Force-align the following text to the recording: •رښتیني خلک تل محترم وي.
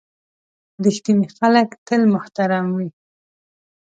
•رښتیني 0.83 1.27
خلک 1.37 1.69
تل 1.87 2.01
محترم 2.13 2.65
وي. 2.77 2.89